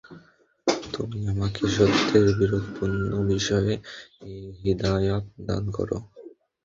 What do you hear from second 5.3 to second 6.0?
দান কর।